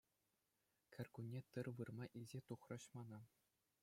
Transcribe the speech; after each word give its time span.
Кӗркунне 0.93 1.41
тыр 1.55 1.65
вырма 1.79 2.05
илсе 2.21 2.39
тухрӗҫ 2.47 2.83
мана. 2.97 3.21